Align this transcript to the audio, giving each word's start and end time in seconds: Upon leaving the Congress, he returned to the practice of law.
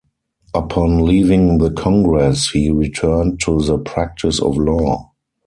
Upon 0.55 1.05
leaving 1.05 1.59
the 1.59 1.69
Congress, 1.69 2.49
he 2.49 2.71
returned 2.71 3.39
to 3.41 3.61
the 3.61 3.77
practice 3.77 4.41
of 4.41 4.57
law. 4.57 5.11